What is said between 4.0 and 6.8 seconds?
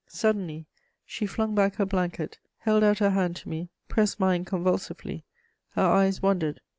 mine convulsively; her eyes wandered.